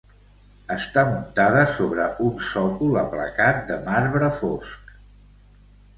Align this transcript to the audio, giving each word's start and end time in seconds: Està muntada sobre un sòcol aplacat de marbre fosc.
Està 0.75 1.01
muntada 1.09 1.59
sobre 1.75 2.07
un 2.29 2.33
sòcol 2.47 2.97
aplacat 3.03 3.61
de 3.73 3.81
marbre 3.91 4.31
fosc. 4.43 4.97